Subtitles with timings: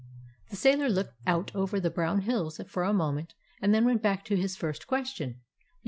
[0.49, 4.25] The sailor looked out over the brown hills for a moment and then went back
[4.25, 5.75] to his first question: "You like it here?"